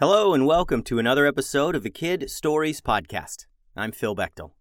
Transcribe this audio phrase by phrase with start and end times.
[0.00, 3.44] Hello, and welcome to another episode of the Kid Stories Podcast.
[3.76, 4.52] I'm Phil Bechtel.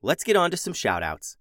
[0.00, 1.36] Let's get on to some shoutouts.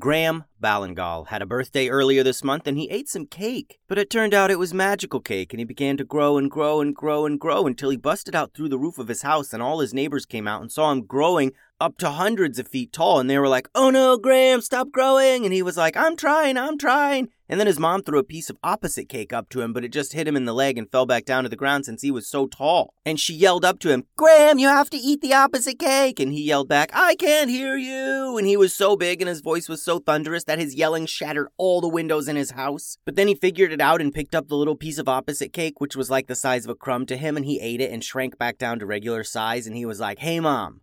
[0.00, 4.10] Graham Ballingal had a birthday earlier this month and he ate some cake, but it
[4.10, 7.26] turned out it was magical cake and he began to grow and grow and grow
[7.26, 9.94] and grow until he busted out through the roof of his house and all his
[9.94, 13.38] neighbors came out and saw him growing up to hundreds of feet tall and they
[13.38, 15.44] were like, Oh no, Graham, stop growing.
[15.44, 17.28] And he was like, I'm trying, I'm trying.
[17.48, 19.92] And then his mom threw a piece of opposite cake up to him, but it
[19.92, 22.10] just hit him in the leg and fell back down to the ground since he
[22.10, 22.92] was so tall.
[23.04, 26.18] And she yelled up to him, Graham, you have to eat the opposite cake.
[26.18, 28.36] And he yelled back, I can't hear you.
[28.36, 31.48] And he was so big and his voice was so thunderous that his yelling shattered
[31.56, 32.98] all the windows in his house.
[33.04, 35.80] But then he figured it out and picked up the little piece of opposite cake,
[35.80, 38.02] which was like the size of a crumb to him, and he ate it and
[38.02, 39.66] shrank back down to regular size.
[39.66, 40.80] And he was like, Hey, mom,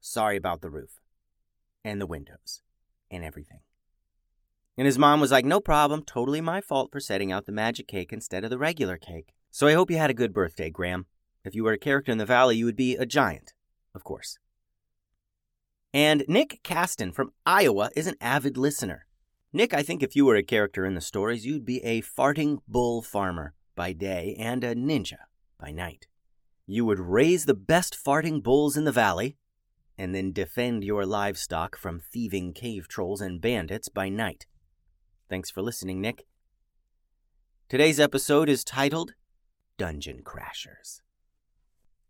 [0.00, 1.00] sorry about the roof
[1.84, 2.62] and the windows
[3.10, 3.60] and everything.
[4.76, 7.86] And his mom was like, No problem, totally my fault for setting out the magic
[7.86, 9.32] cake instead of the regular cake.
[9.50, 11.06] So I hope you had a good birthday, Graham.
[11.44, 13.52] If you were a character in the valley, you would be a giant,
[13.94, 14.38] of course.
[15.94, 19.06] And Nick Caston from Iowa is an avid listener.
[19.52, 22.58] Nick, I think if you were a character in the stories, you'd be a farting
[22.66, 25.18] bull farmer by day and a ninja
[25.56, 26.08] by night.
[26.66, 29.36] You would raise the best farting bulls in the valley,
[29.96, 34.46] and then defend your livestock from thieving cave trolls and bandits by night.
[35.30, 36.26] Thanks for listening, Nick.
[37.68, 39.14] Today's episode is titled
[39.78, 41.02] Dungeon Crashers.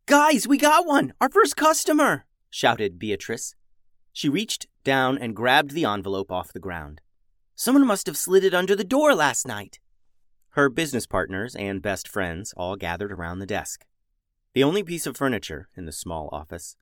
[0.07, 1.13] Guys, we got one!
[1.21, 2.25] Our first customer!
[2.49, 3.55] shouted Beatrice.
[4.15, 7.01] She reached down and grabbed the envelope off the ground.
[7.57, 9.81] Someone must have slid it under the door last night.
[10.51, 13.85] Her business partners and best friends all gathered around the desk.
[14.55, 16.77] The only piece of furniture in the small office.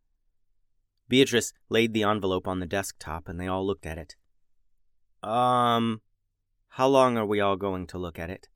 [1.09, 4.15] Beatrice laid the envelope on the desktop and they all looked at it.
[5.27, 6.03] Um,
[6.69, 8.49] how long are we all going to look at it?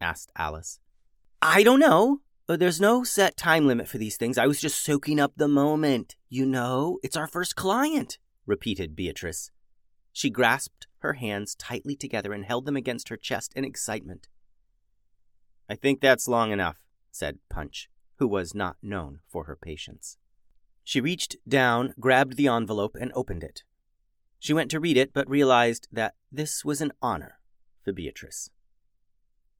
[0.00, 0.80] asked Alice.
[1.40, 2.20] I don't know.
[2.48, 4.38] There's no set time limit for these things.
[4.38, 6.16] I was just soaking up the moment.
[6.28, 9.50] You know, it's our first client, repeated Beatrice.
[10.12, 14.28] She grasped her hands tightly together and held them against her chest in excitement.
[15.68, 16.78] I think that's long enough,
[17.10, 17.88] said Punch,
[18.18, 20.18] who was not known for her patience.
[20.84, 23.64] She reached down, grabbed the envelope, and opened it.
[24.38, 27.38] She went to read it, but realized that this was an honor
[27.82, 28.50] for Beatrice.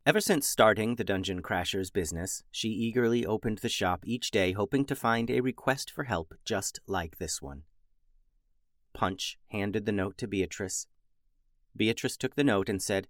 [0.06, 4.84] Ever since starting the Dungeon Crashers business, she eagerly opened the shop each day, hoping
[4.84, 7.62] to find a request for help just like this one.
[8.94, 10.86] Punch handed the note to Beatrice.
[11.76, 13.08] Beatrice took the note and said,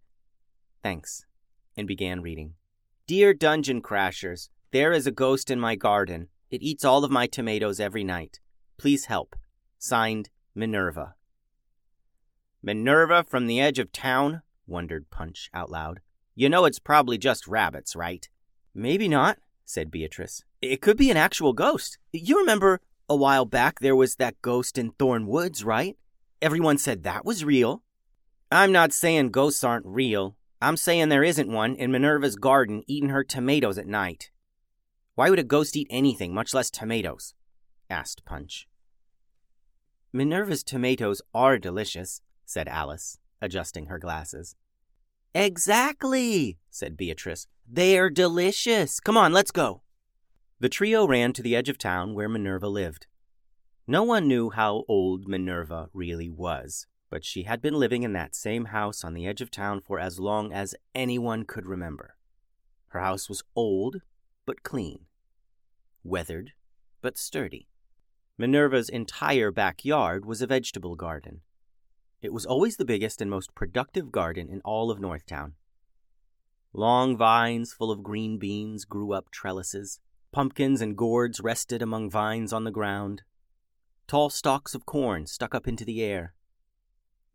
[0.83, 1.27] Thanks,
[1.77, 2.55] and began reading.
[3.07, 6.29] Dear Dungeon Crashers, there is a ghost in my garden.
[6.51, 8.41] It eats all of my tomatoes every night.
[8.79, 9.37] Please help.
[9.79, 11.15] Signed, Minerva.
[12.63, 14.43] Minerva from the edge of town?
[14.67, 16.01] wondered Punch out loud.
[16.35, 18.29] You know it's probably just rabbits, right?
[18.75, 20.43] Maybe not, said Beatrice.
[20.61, 21.99] It could be an actual ghost.
[22.13, 25.97] You remember a while back there was that ghost in Thorn Woods, right?
[26.41, 27.83] Everyone said that was real.
[28.51, 30.37] I'm not saying ghosts aren't real.
[30.61, 34.31] I'm saying there isn't one in Minerva's garden eating her tomatoes at night.
[35.15, 37.35] Why would a ghost eat anything, much less tomatoes?
[37.91, 38.67] asked Punch.
[40.13, 44.57] Minerva's tomatoes are delicious, said Alice, adjusting her glasses.
[45.35, 47.47] Exactly, said Beatrice.
[47.69, 49.01] They're delicious.
[49.01, 49.83] Come on, let's go.
[50.61, 53.07] The trio ran to the edge of town where Minerva lived.
[53.87, 58.35] No one knew how old Minerva really was, but she had been living in that
[58.35, 62.17] same house on the edge of town for as long as anyone could remember.
[62.89, 63.97] Her house was old,
[64.47, 65.07] but clean,
[66.05, 66.53] weathered,
[67.03, 67.69] but sturdy.
[68.39, 71.41] Minerva's entire backyard was a vegetable garden.
[72.23, 75.53] It was always the biggest and most productive garden in all of Northtown.
[76.73, 80.01] Long vines full of green beans grew up trellises.
[80.35, 83.23] Pumpkins and gourds rested among vines on the ground.
[84.09, 86.35] Tall stalks of corn stuck up into the air.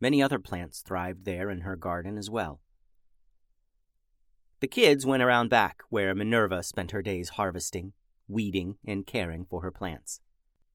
[0.01, 2.59] Many other plants thrived there in her garden as well.
[4.59, 7.93] The kids went around back where Minerva spent her days harvesting,
[8.27, 10.19] weeding, and caring for her plants.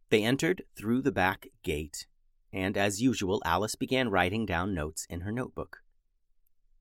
[0.09, 2.07] They entered through the back gate,
[2.51, 5.83] and as usual, Alice began writing down notes in her notebook.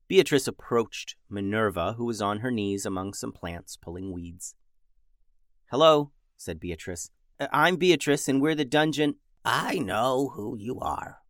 [0.08, 4.54] Beatrice approached Minerva, who was on her knees among some plants, pulling weeds.
[5.70, 7.10] Hello, said Beatrice.
[7.40, 9.16] Uh, I'm Beatrice, and we're the dungeon.
[9.44, 11.20] I know who you are,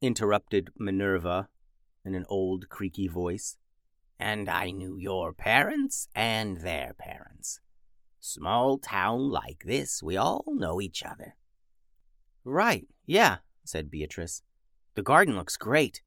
[0.00, 1.48] interrupted Minerva
[2.04, 3.56] in an old, creaky voice.
[4.18, 7.60] And I knew your parents and their parents.
[8.20, 11.34] Small town like this, we all know each other.
[12.44, 14.42] Right, yeah, said Beatrice.
[14.94, 16.00] The garden looks great.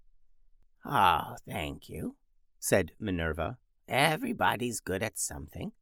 [0.86, 2.16] Oh, thank you,
[2.60, 3.58] said Minerva.
[3.90, 5.74] Everybody's good at something.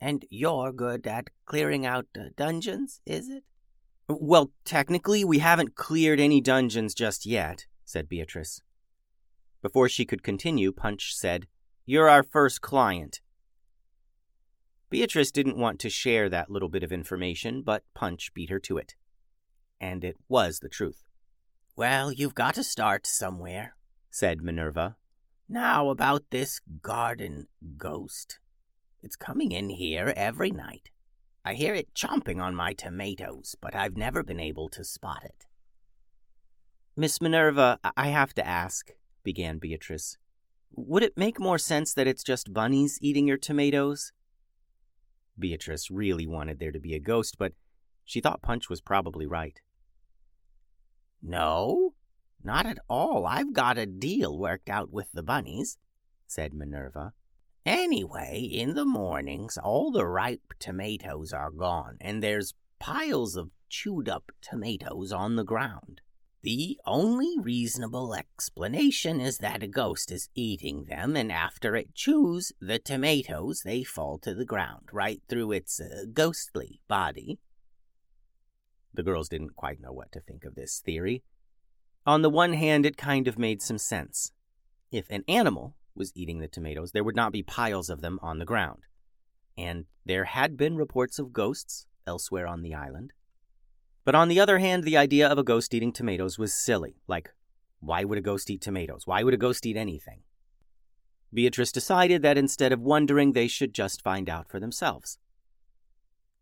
[0.00, 2.06] And you're good at clearing out
[2.36, 3.44] dungeons, is it?
[4.08, 8.62] Well, technically, we haven't cleared any dungeons just yet, said Beatrice.
[9.62, 11.46] Before she could continue, Punch said,
[11.84, 13.20] You're our first client.
[14.88, 18.78] Beatrice didn't want to share that little bit of information, but Punch beat her to
[18.78, 18.96] it.
[19.80, 21.04] And it was the truth.
[21.76, 23.76] Well, you've got to start somewhere,
[24.10, 24.96] said Minerva.
[25.48, 27.46] Now, about this garden
[27.76, 28.40] ghost.
[29.02, 30.90] It's coming in here every night.
[31.44, 35.46] I hear it chomping on my tomatoes, but I've never been able to spot it.
[36.96, 38.90] Miss Minerva, I have to ask,
[39.24, 40.18] began Beatrice.
[40.74, 44.12] Would it make more sense that it's just bunnies eating your tomatoes?
[45.38, 47.54] Beatrice really wanted there to be a ghost, but
[48.04, 49.60] she thought Punch was probably right.
[51.22, 51.94] No,
[52.42, 53.26] not at all.
[53.26, 55.78] I've got a deal worked out with the bunnies,
[56.26, 57.12] said Minerva.
[57.66, 64.08] Anyway, in the mornings, all the ripe tomatoes are gone, and there's piles of chewed
[64.08, 66.00] up tomatoes on the ground.
[66.42, 72.50] The only reasonable explanation is that a ghost is eating them, and after it chews
[72.60, 77.38] the tomatoes, they fall to the ground, right through its uh, ghostly body.
[78.94, 81.22] The girls didn't quite know what to think of this theory.
[82.06, 84.32] On the one hand, it kind of made some sense.
[84.90, 88.38] If an animal was eating the tomatoes, there would not be piles of them on
[88.38, 88.84] the ground.
[89.56, 93.12] And there had been reports of ghosts elsewhere on the island.
[94.04, 96.96] But on the other hand, the idea of a ghost eating tomatoes was silly.
[97.06, 97.30] Like,
[97.80, 99.06] why would a ghost eat tomatoes?
[99.06, 100.22] Why would a ghost eat anything?
[101.32, 105.18] Beatrice decided that instead of wondering, they should just find out for themselves.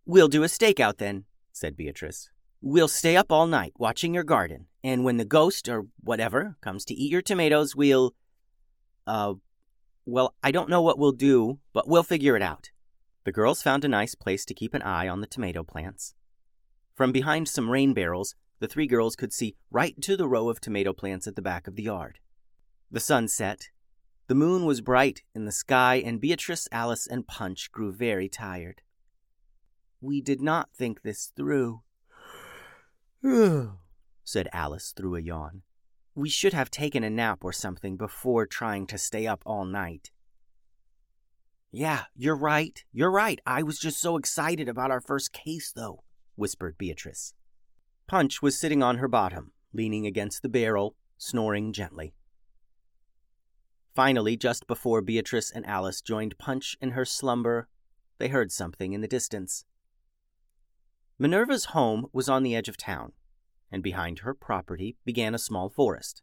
[0.06, 2.30] We'll do a stakeout then, said Beatrice.
[2.60, 6.84] We'll stay up all night watching your garden, and when the ghost or whatever comes
[6.86, 8.14] to eat your tomatoes, we'll.
[9.08, 9.34] Uh,
[10.04, 12.70] well, I don't know what we'll do, but we'll figure it out.
[13.24, 16.14] The girls found a nice place to keep an eye on the tomato plants.
[16.94, 20.60] From behind some rain barrels, the three girls could see right to the row of
[20.60, 22.18] tomato plants at the back of the yard.
[22.90, 23.70] The sun set.
[24.26, 28.82] The moon was bright in the sky, and Beatrice, Alice, and Punch grew very tired.
[30.02, 31.80] We did not think this through,
[34.24, 35.62] said Alice through a yawn.
[36.18, 40.10] We should have taken a nap or something before trying to stay up all night.
[41.70, 42.82] Yeah, you're right.
[42.92, 43.38] You're right.
[43.46, 46.02] I was just so excited about our first case, though,
[46.34, 47.34] whispered Beatrice.
[48.08, 52.14] Punch was sitting on her bottom, leaning against the barrel, snoring gently.
[53.94, 57.68] Finally, just before Beatrice and Alice joined Punch in her slumber,
[58.18, 59.64] they heard something in the distance.
[61.16, 63.12] Minerva's home was on the edge of town,
[63.70, 66.22] and behind her property began a small forest.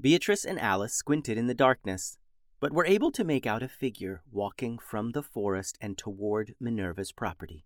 [0.00, 2.18] Beatrice and Alice squinted in the darkness,
[2.60, 7.12] but were able to make out a figure walking from the forest and toward Minerva's
[7.12, 7.64] property.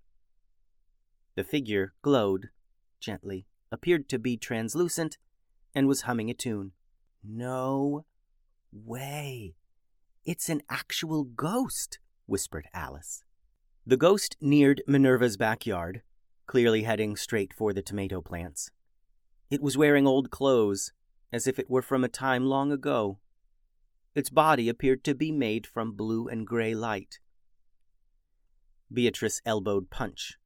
[1.37, 2.51] The figure glowed
[3.01, 5.19] gently, appeared to be translucent,
[5.75, 6.73] and was humming a tune.
[7.23, 8.05] No
[8.73, 9.55] way.
[10.25, 13.25] It's an actual ghost, whispered Alice.
[13.87, 16.03] The ghost neared Minerva's backyard,
[16.49, 18.71] clearly heading straight for the tomato plants.
[19.49, 20.93] It was wearing old clothes,
[21.33, 23.21] as if it were from a time long ago.
[24.17, 27.21] Its body appeared to be made from blue and gray light.
[28.93, 30.39] Beatrice elbowed Punch,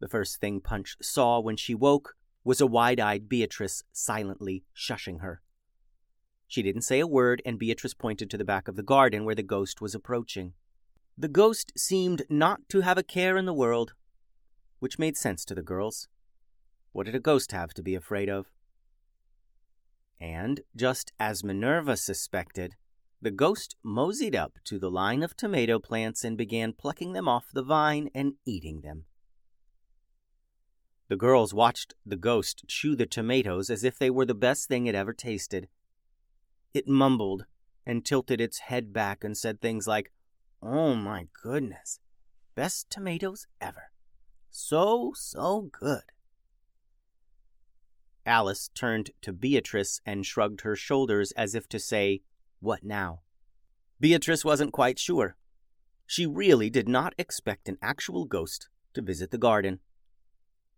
[0.00, 5.20] the first thing Punch saw when she woke was a wide eyed Beatrice silently shushing
[5.20, 5.42] her.
[6.48, 9.34] She didn't say a word, and Beatrice pointed to the back of the garden where
[9.34, 10.54] the ghost was approaching.
[11.16, 13.92] The ghost seemed not to have a care in the world,
[14.80, 16.08] which made sense to the girls.
[16.92, 18.50] What did a ghost have to be afraid of?
[20.20, 22.74] And, just as Minerva suspected,
[23.22, 27.46] the ghost moseyed up to the line of tomato plants and began plucking them off
[27.52, 29.04] the vine and eating them.
[31.08, 34.86] The girls watched the ghost chew the tomatoes as if they were the best thing
[34.86, 35.68] it ever tasted.
[36.72, 37.46] It mumbled
[37.84, 40.12] and tilted its head back and said things like,
[40.62, 41.98] Oh my goodness,
[42.54, 43.90] best tomatoes ever.
[44.50, 46.02] So, so good.
[48.26, 52.22] Alice turned to Beatrice and shrugged her shoulders as if to say,
[52.60, 53.20] What now?
[53.98, 55.36] Beatrice wasn't quite sure.
[56.06, 59.78] She really did not expect an actual ghost to visit the garden.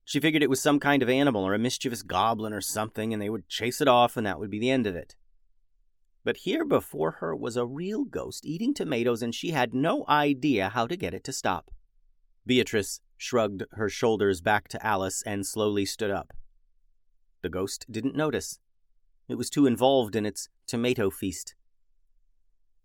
[0.05, 3.23] She figured it was some kind of animal or a mischievous goblin or something, and
[3.23, 5.17] they would chase it off, and that would be the end of it.
[6.25, 10.69] But here before her was a real ghost eating tomatoes, and she had no idea
[10.69, 11.71] how to get it to stop.
[12.45, 16.33] Beatrice shrugged her shoulders back to Alice and slowly stood up.
[17.43, 18.59] The ghost didn't notice.
[19.29, 21.55] It was too involved in its tomato feast.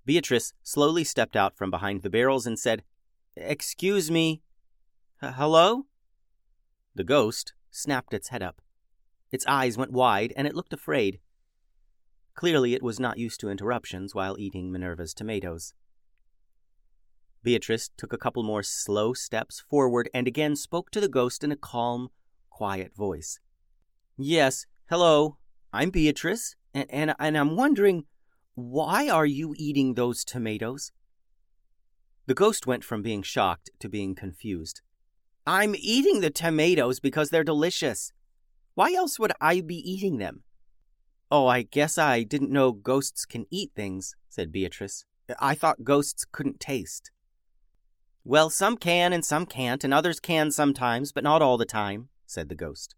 [0.06, 2.84] Beatrice slowly stepped out from behind the barrels and said,
[3.36, 4.44] Excuse me.
[5.24, 5.88] H- hello?
[6.94, 8.62] The ghost snapped its head up.
[9.32, 11.20] Its eyes went wide, and it looked afraid.
[12.36, 15.74] Clearly, it was not used to interruptions while eating Minerva's tomatoes.
[17.44, 21.52] Beatrice took a couple more slow steps forward and again spoke to the ghost in
[21.52, 22.10] a calm,
[22.50, 23.40] quiet voice.
[24.18, 25.38] Yes, hello.
[25.72, 28.06] I'm Beatrice, and, and, and I'm wondering
[28.56, 30.92] why are you eating those tomatoes?
[32.26, 34.82] The ghost went from being shocked to being confused.
[35.46, 38.12] I'm eating the tomatoes because they're delicious.
[38.74, 40.44] Why else would I be eating them?
[41.30, 45.06] Oh, I guess I didn't know ghosts can eat things, said Beatrice.
[45.40, 47.12] I thought ghosts couldn't taste.
[48.30, 52.10] Well, some can and some can't, and others can sometimes, but not all the time,
[52.26, 52.94] said the ghost.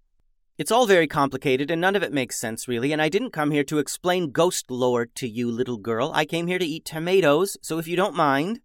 [0.57, 3.51] It's all very complicated, and none of it makes sense, really, and I didn't come
[3.51, 6.11] here to explain ghost lore to you, little girl.
[6.15, 8.61] I came here to eat tomatoes, so if you don't mind.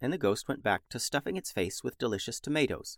[0.00, 2.96] And the ghost went back to stuffing its face with delicious tomatoes.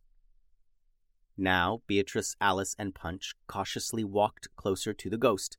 [1.36, 5.58] Now Beatrice, Alice, and Punch cautiously walked closer to the ghost.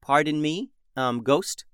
[0.00, 1.66] Pardon me, um, ghost,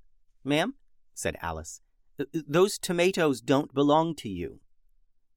[0.45, 0.75] ma'am,
[1.15, 1.81] said Alice.
[2.19, 4.61] Uh, uh, those tomatoes don't belong to you.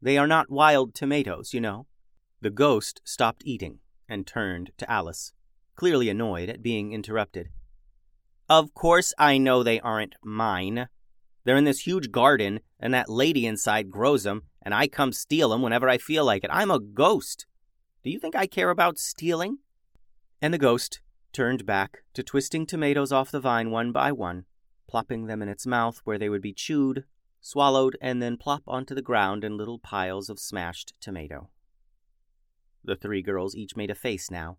[0.02, 1.88] They are not wild tomatoes, you know.
[2.42, 5.34] The ghost stopped eating and turned to Alice,
[5.76, 7.50] clearly annoyed at being interrupted.
[8.48, 10.88] Of course I know they aren't mine.
[11.44, 15.54] They're in this huge garden, and that lady inside grows 'em, and I come steal
[15.54, 16.50] 'em whenever I feel like it.
[16.52, 17.46] I'm a ghost.
[18.04, 19.60] Do you think I care about stealing?
[20.42, 21.02] And the ghost
[21.34, 24.46] turned back to twisting tomatoes off the vine one by one,
[24.89, 27.03] plopping them in its mouth where they would be chewed,
[27.39, 31.50] swallowed, and then plop onto the ground in little piles of smashed tomato.
[32.84, 34.58] The three girls each made a face now.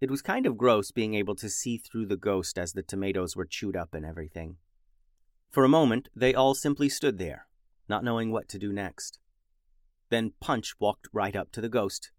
[0.00, 3.36] It was kind of gross being able to see through the ghost as the tomatoes
[3.36, 4.56] were chewed up and everything.
[5.48, 7.46] For a moment, they all simply stood there,
[7.88, 9.20] not knowing what to do next.
[10.10, 12.10] Then Punch walked right up to the ghost.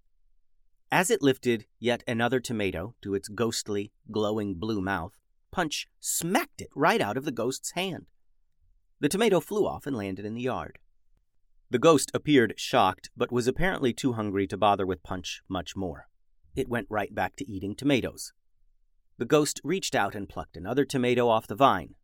[0.90, 5.20] As it lifted yet another tomato to its ghostly, glowing blue mouth,
[5.58, 8.06] Punch smacked it right out of the ghost's hand.
[9.00, 10.78] The tomato flew off and landed in the yard.
[11.72, 16.10] The ghost appeared shocked, but was apparently too hungry to bother with Punch much more.
[16.56, 18.34] It went right back to eating tomatoes.
[19.18, 21.96] The ghost reached out and plucked another tomato off the vine.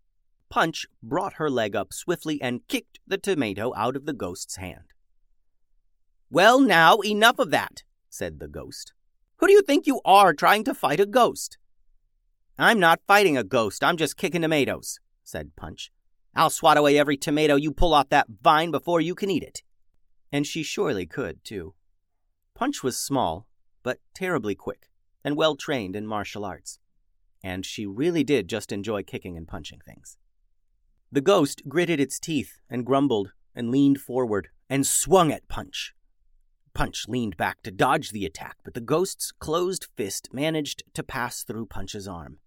[0.50, 4.94] Punch brought her leg up swiftly and kicked the tomato out of the ghost's hand.
[6.32, 8.94] Well, now, enough of that, said the ghost.
[9.36, 11.60] Who do you think you are trying to fight a ghost?
[12.58, 15.92] I'm not fighting a ghost, I'm just kicking tomatoes, said Punch.
[16.36, 19.64] I'll swat away every tomato you pull off that vine before you can eat it.
[20.32, 21.74] And she surely could, too.
[22.56, 23.48] Punch was small,
[23.82, 24.90] but terribly quick,
[25.24, 26.80] and well trained in martial arts.
[27.44, 30.18] And she really did just enjoy kicking and punching things.
[31.12, 35.94] The ghost gritted its teeth and grumbled and leaned forward and swung at Punch.
[36.74, 41.44] Punch leaned back to dodge the attack, but the ghost's closed fist managed to pass
[41.44, 42.40] through Punch's arm.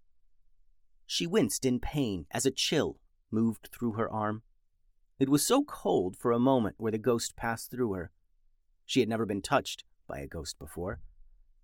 [1.07, 2.99] She winced in pain as a chill
[3.31, 4.43] moved through her arm.
[5.19, 8.11] It was so cold for a moment where the ghost passed through her.
[8.85, 10.99] She had never been touched by a ghost before.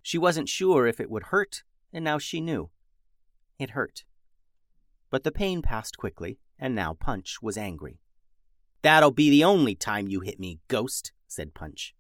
[0.02, 2.70] She wasn't sure if it would hurt, and now she knew.
[3.60, 4.06] It hurt.
[5.10, 8.00] But the pain passed quickly, and now Punch was angry.
[8.82, 11.94] That'll be the only time you hit me, ghost, said Punch.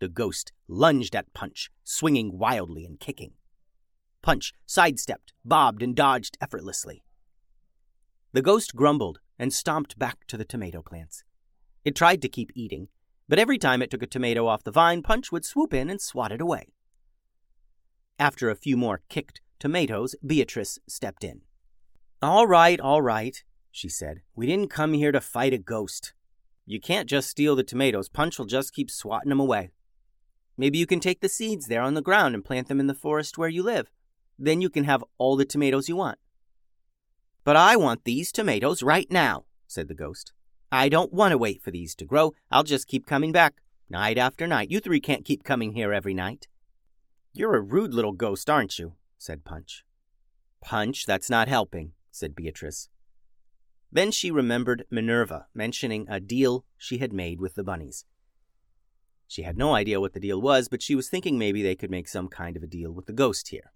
[0.00, 3.32] The ghost lunged at Punch, swinging wildly and kicking.
[4.22, 7.02] Punch sidestepped, bobbed, and dodged effortlessly.
[8.32, 11.24] The ghost grumbled and stomped back to the tomato plants.
[11.84, 12.88] It tried to keep eating,
[13.28, 16.00] but every time it took a tomato off the vine, Punch would swoop in and
[16.00, 16.68] swat it away.
[18.18, 21.42] After a few more kicked tomatoes, Beatrice stepped in.
[22.20, 24.22] All right, all right, she said.
[24.34, 26.14] We didn't come here to fight a ghost.
[26.66, 28.08] You can't just steal the tomatoes.
[28.08, 29.70] Punch will just keep swatting them away.
[30.56, 32.94] Maybe you can take the seeds there on the ground and plant them in the
[32.94, 33.90] forest where you live.
[34.38, 36.18] Then you can have all the tomatoes you want.
[37.44, 40.32] But I want these tomatoes right now, said the ghost.
[40.70, 42.34] I don't want to wait for these to grow.
[42.50, 44.70] I'll just keep coming back, night after night.
[44.70, 46.46] You three can't keep coming here every night.
[47.32, 48.94] You're a rude little ghost, aren't you?
[49.16, 49.84] said Punch.
[50.60, 52.88] Punch, that's not helping, said Beatrice.
[53.90, 58.04] Then she remembered Minerva mentioning a deal she had made with the bunnies.
[59.26, 61.90] She had no idea what the deal was, but she was thinking maybe they could
[61.90, 63.72] make some kind of a deal with the ghost here.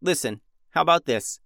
[0.00, 1.40] Listen, how about this?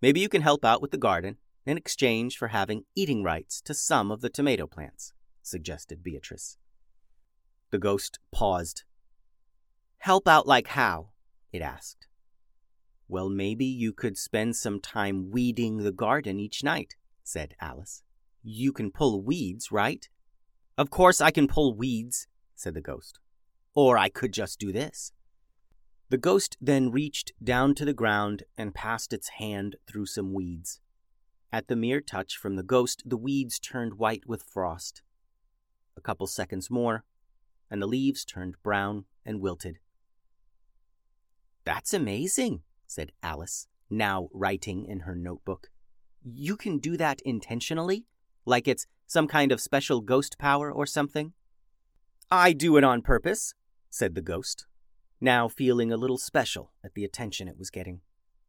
[0.00, 3.74] Maybe you can help out with the garden in exchange for having eating rights to
[3.74, 6.56] some of the tomato plants, suggested Beatrice.
[7.70, 8.84] The ghost paused.
[9.98, 11.10] Help out like how?
[11.52, 12.06] it asked.
[13.08, 16.94] Well, maybe you could spend some time weeding the garden each night,
[17.24, 18.02] said Alice.
[18.42, 20.08] You can pull weeds, right?
[20.76, 23.18] Of course I can pull weeds, said the ghost.
[23.74, 25.12] Or I could just do this.
[26.10, 30.80] The ghost then reached down to the ground and passed its hand through some weeds.
[31.52, 35.02] At the mere touch from the ghost, the weeds turned white with frost.
[35.96, 37.04] A couple seconds more,
[37.70, 39.78] and the leaves turned brown and wilted.
[41.64, 45.68] That's amazing, said Alice, now writing in her notebook.
[46.22, 48.06] You can do that intentionally?
[48.46, 51.34] Like it's some kind of special ghost power or something?
[52.30, 53.54] I do it on purpose,
[53.90, 54.66] said the ghost,
[55.20, 58.00] now feeling a little special at the attention it was getting.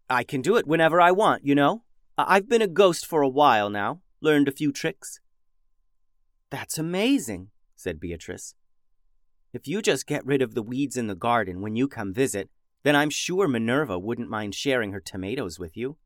[0.09, 1.83] I can do it whenever I want, you know.
[2.17, 5.19] I've been a ghost for a while now, learned a few tricks.
[6.49, 8.55] That's amazing, said Beatrice.
[9.53, 12.49] If you just get rid of the weeds in the garden when you come visit,
[12.83, 15.97] then I'm sure Minerva wouldn't mind sharing her tomatoes with you.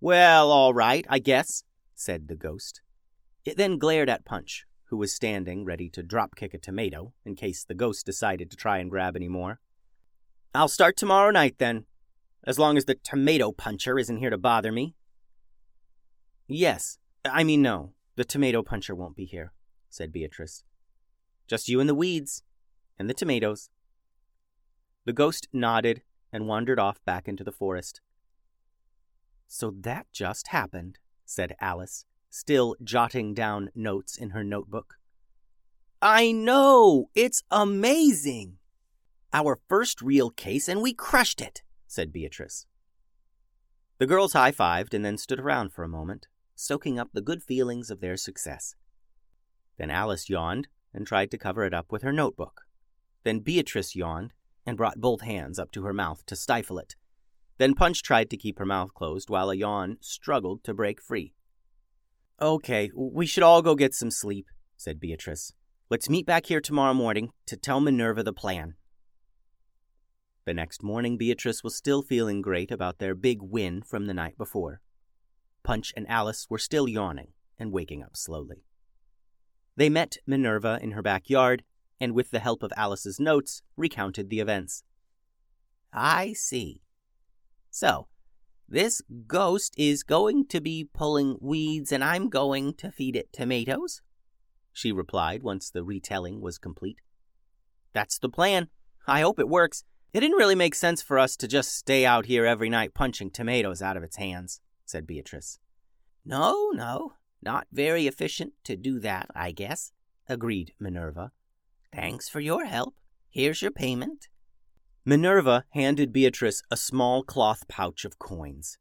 [0.00, 2.80] Well, all right, I guess, said the ghost.
[3.44, 7.34] It then glared at Punch, who was standing ready to drop kick a tomato in
[7.34, 9.60] case the ghost decided to try and grab any more.
[10.56, 11.84] I'll start tomorrow night then,
[12.44, 14.94] as long as the tomato puncher isn't here to bother me.
[16.48, 19.52] Yes, I mean, no, the tomato puncher won't be here,
[19.90, 20.64] said Beatrice.
[21.46, 22.42] Just you and the weeds,
[22.98, 23.68] and the tomatoes.
[25.04, 28.00] The ghost nodded and wandered off back into the forest.
[29.46, 34.94] So that just happened, said Alice, still jotting down notes in her notebook.
[36.00, 37.10] I know!
[37.14, 38.58] It's amazing!
[39.32, 42.66] Our first real case, and we crushed it, said Beatrice.
[43.98, 47.42] The girls high fived and then stood around for a moment, soaking up the good
[47.42, 48.74] feelings of their success.
[49.78, 52.62] Then Alice yawned and tried to cover it up with her notebook.
[53.24, 54.32] Then Beatrice yawned
[54.64, 56.96] and brought both hands up to her mouth to stifle it.
[57.58, 61.34] Then Punch tried to keep her mouth closed while a yawn struggled to break free.
[62.40, 65.52] Okay, we should all go get some sleep, said Beatrice.
[65.88, 68.74] Let's meet back here tomorrow morning to tell Minerva the plan.
[70.46, 74.38] The next morning, Beatrice was still feeling great about their big win from the night
[74.38, 74.80] before.
[75.64, 78.62] Punch and Alice were still yawning and waking up slowly.
[79.74, 81.64] They met Minerva in her backyard
[82.00, 84.84] and, with the help of Alice's notes, recounted the events.
[85.92, 86.80] I see.
[87.68, 88.06] So,
[88.68, 94.00] this ghost is going to be pulling weeds and I'm going to feed it tomatoes?
[94.72, 96.98] She replied once the retelling was complete.
[97.92, 98.68] That's the plan.
[99.08, 99.82] I hope it works.
[100.16, 103.32] It didn't really make sense for us to just stay out here every night punching
[103.32, 105.58] tomatoes out of its hands, said Beatrice.
[106.24, 109.92] No, no, not very efficient to do that, I guess,
[110.26, 111.32] agreed Minerva.
[111.94, 112.94] Thanks for your help.
[113.28, 114.28] Here's your payment.
[115.04, 118.78] Minerva handed Beatrice a small cloth pouch of coins.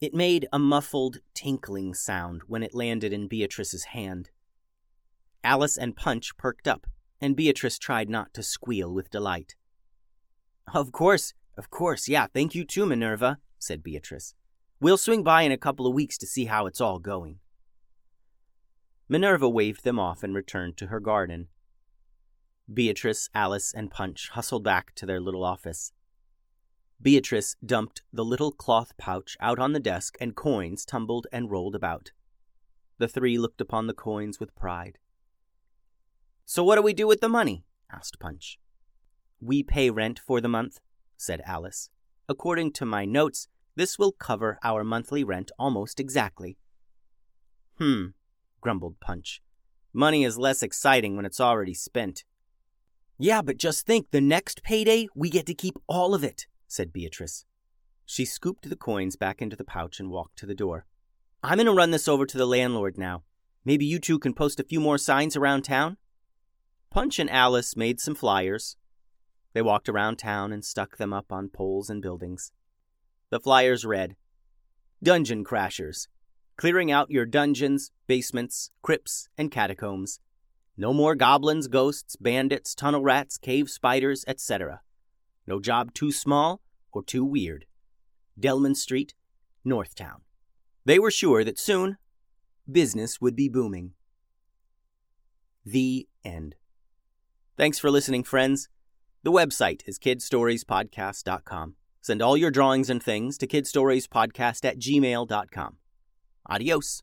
[0.00, 4.30] It made a muffled, tinkling sound when it landed in Beatrice's hand.
[5.42, 6.86] Alice and Punch perked up,
[7.20, 9.56] and Beatrice tried not to squeal with delight.
[10.74, 14.34] Of course, of course, yeah, thank you too, Minerva, said Beatrice.
[14.80, 17.40] We'll swing by in a couple of weeks to see how it's all going.
[19.08, 21.48] Minerva waved them off and returned to her garden.
[22.72, 25.92] Beatrice, Alice, and Punch hustled back to their little office.
[27.00, 31.74] Beatrice dumped the little cloth pouch out on the desk, and coins tumbled and rolled
[31.74, 32.12] about.
[32.98, 34.98] The three looked upon the coins with pride.
[36.44, 37.64] So, what do we do with the money?
[37.90, 38.58] asked Punch.
[39.40, 40.80] We pay rent for the month,
[41.16, 41.90] said Alice.
[42.28, 46.58] According to my notes, this will cover our monthly rent almost exactly.
[47.78, 48.06] Hmm,
[48.60, 49.40] grumbled Punch.
[49.92, 52.24] Money is less exciting when it's already spent.
[53.18, 56.92] Yeah, but just think the next payday, we get to keep all of it, said
[56.92, 57.44] Beatrice.
[58.04, 60.86] She scooped the coins back into the pouch and walked to the door.
[61.42, 63.22] I'm going to run this over to the landlord now.
[63.64, 65.98] Maybe you two can post a few more signs around town?
[66.90, 68.76] Punch and Alice made some flyers.
[69.54, 72.52] They walked around town and stuck them up on poles and buildings.
[73.30, 74.16] The flyers read
[75.02, 76.08] Dungeon Crashers,
[76.56, 80.20] clearing out your dungeons, basements, crypts, and catacombs.
[80.76, 84.80] No more goblins, ghosts, bandits, tunnel rats, cave spiders, etc.
[85.46, 86.60] No job too small
[86.92, 87.64] or too weird.
[88.38, 89.14] Delman Street,
[89.66, 90.20] Northtown.
[90.84, 91.96] They were sure that soon
[92.70, 93.92] business would be booming.
[95.64, 96.54] The end.
[97.56, 98.68] Thanks for listening, friends.
[99.22, 101.74] The website is kidstoriespodcast.com.
[102.00, 105.76] Send all your drawings and things to kidstoriespodcast at gmail.com.
[106.48, 107.02] Adios.